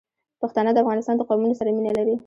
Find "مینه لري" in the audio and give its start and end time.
1.75-2.15